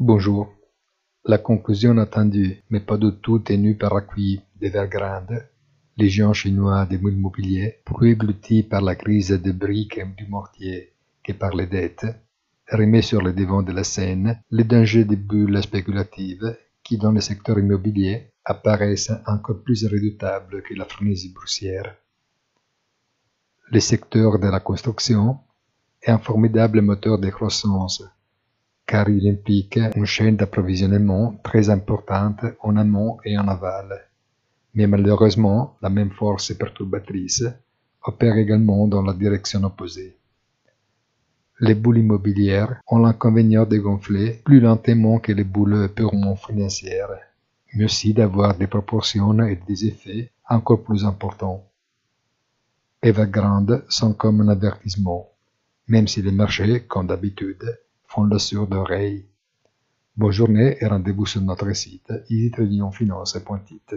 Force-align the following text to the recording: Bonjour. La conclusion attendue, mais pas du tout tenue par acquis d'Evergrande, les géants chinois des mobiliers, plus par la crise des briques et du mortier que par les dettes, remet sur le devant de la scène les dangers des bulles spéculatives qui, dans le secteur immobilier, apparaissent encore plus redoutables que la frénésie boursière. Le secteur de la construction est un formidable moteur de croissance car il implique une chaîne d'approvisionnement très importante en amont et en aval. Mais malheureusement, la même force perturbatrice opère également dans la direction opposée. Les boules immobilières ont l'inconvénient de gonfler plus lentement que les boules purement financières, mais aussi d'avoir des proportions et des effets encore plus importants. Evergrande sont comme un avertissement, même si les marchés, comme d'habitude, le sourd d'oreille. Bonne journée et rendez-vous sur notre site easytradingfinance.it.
Bonjour. 0.00 0.54
La 1.24 1.38
conclusion 1.38 1.98
attendue, 1.98 2.62
mais 2.70 2.78
pas 2.78 2.96
du 2.96 3.10
tout 3.20 3.40
tenue 3.40 3.74
par 3.74 3.96
acquis 3.96 4.40
d'Evergrande, 4.54 5.44
les 5.96 6.08
géants 6.08 6.32
chinois 6.32 6.86
des 6.86 6.98
mobiliers, 6.98 7.80
plus 7.84 8.16
par 8.62 8.80
la 8.80 8.94
crise 8.94 9.32
des 9.32 9.52
briques 9.52 9.98
et 9.98 10.04
du 10.16 10.28
mortier 10.28 10.92
que 11.24 11.32
par 11.32 11.52
les 11.56 11.66
dettes, 11.66 12.06
remet 12.70 13.02
sur 13.02 13.22
le 13.22 13.32
devant 13.32 13.64
de 13.64 13.72
la 13.72 13.82
scène 13.82 14.40
les 14.52 14.62
dangers 14.62 15.04
des 15.04 15.16
bulles 15.16 15.60
spéculatives 15.60 16.56
qui, 16.84 16.96
dans 16.96 17.10
le 17.10 17.20
secteur 17.20 17.58
immobilier, 17.58 18.30
apparaissent 18.44 19.10
encore 19.26 19.64
plus 19.64 19.84
redoutables 19.84 20.62
que 20.62 20.74
la 20.74 20.84
frénésie 20.84 21.32
boursière. 21.32 21.96
Le 23.72 23.80
secteur 23.80 24.38
de 24.38 24.46
la 24.46 24.60
construction 24.60 25.40
est 26.00 26.12
un 26.12 26.18
formidable 26.18 26.82
moteur 26.82 27.18
de 27.18 27.30
croissance 27.30 28.04
car 28.88 29.06
il 29.10 29.28
implique 29.28 29.78
une 29.96 30.06
chaîne 30.06 30.36
d'approvisionnement 30.36 31.38
très 31.44 31.68
importante 31.68 32.40
en 32.62 32.74
amont 32.78 33.18
et 33.22 33.36
en 33.36 33.46
aval. 33.46 33.88
Mais 34.72 34.86
malheureusement, 34.86 35.76
la 35.82 35.90
même 35.90 36.10
force 36.10 36.54
perturbatrice 36.54 37.44
opère 38.02 38.38
également 38.38 38.88
dans 38.88 39.02
la 39.02 39.12
direction 39.12 39.62
opposée. 39.62 40.16
Les 41.60 41.74
boules 41.74 41.98
immobilières 41.98 42.80
ont 42.86 43.00
l'inconvénient 43.00 43.66
de 43.66 43.76
gonfler 43.76 44.40
plus 44.42 44.60
lentement 44.60 45.18
que 45.18 45.32
les 45.32 45.44
boules 45.44 45.90
purement 45.94 46.36
financières, 46.36 47.14
mais 47.74 47.84
aussi 47.84 48.14
d'avoir 48.14 48.56
des 48.56 48.68
proportions 48.68 49.38
et 49.42 49.60
des 49.68 49.84
effets 49.84 50.30
encore 50.48 50.82
plus 50.82 51.04
importants. 51.04 51.62
Evergrande 53.02 53.84
sont 53.90 54.14
comme 54.14 54.40
un 54.40 54.48
avertissement, 54.48 55.28
même 55.88 56.08
si 56.08 56.22
les 56.22 56.32
marchés, 56.32 56.84
comme 56.84 57.08
d'habitude, 57.08 57.64
le 58.24 58.38
sourd 58.38 58.66
d'oreille. 58.66 59.26
Bonne 60.16 60.32
journée 60.32 60.76
et 60.80 60.86
rendez-vous 60.86 61.26
sur 61.26 61.40
notre 61.42 61.72
site 61.74 62.12
easytradingfinance.it. 62.28 63.94